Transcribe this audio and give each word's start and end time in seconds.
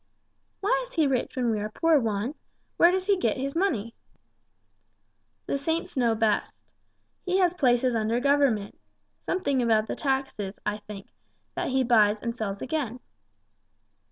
"Why 0.61 0.83
is 0.87 0.95
he 0.95 1.05
rich 1.05 1.35
when 1.35 1.51
we 1.51 1.59
are 1.59 1.69
poor, 1.69 1.99
Juan? 1.99 2.33
Where 2.77 2.89
does 2.89 3.05
he 3.05 3.17
get 3.19 3.37
all 3.37 3.43
his 3.43 3.55
money?" 3.55 3.93
"The 5.45 5.59
saints 5.59 5.95
know 5.95 6.15
best. 6.15 6.63
He 7.23 7.37
has 7.37 7.53
places 7.53 7.93
under 7.93 8.19
Government. 8.19 8.79
Something 9.19 9.61
about 9.61 9.85
the 9.85 9.95
taxes, 9.95 10.55
I 10.65 10.79
think, 10.79 11.09
that 11.53 11.69
he 11.69 11.83
buys 11.83 12.19
and 12.19 12.35
sells 12.35 12.63
again." 12.63 12.99